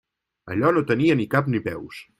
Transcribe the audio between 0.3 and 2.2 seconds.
Allò no tenia ni cap ni peus.